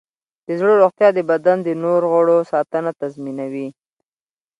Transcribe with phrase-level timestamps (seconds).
[0.45, 3.67] د زړه روغتیا د بدن د نور غړو ساتنه تضمینوي.